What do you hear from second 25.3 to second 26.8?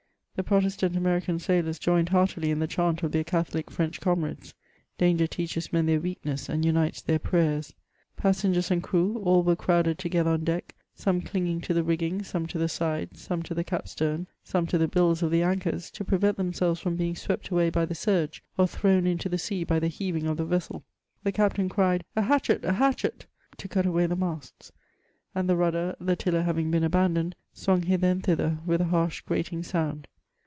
and the rudder, the tiller having